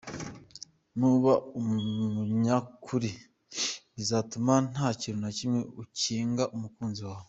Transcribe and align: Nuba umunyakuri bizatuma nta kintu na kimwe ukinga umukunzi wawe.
Nuba 0.99 1.31
umunyakuri 1.59 3.11
bizatuma 3.95 4.53
nta 4.71 4.87
kintu 4.99 5.19
na 5.23 5.31
kimwe 5.37 5.59
ukinga 5.83 6.43
umukunzi 6.55 7.01
wawe. 7.07 7.19